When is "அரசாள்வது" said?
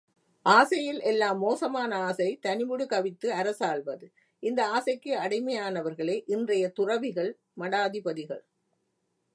3.31-4.07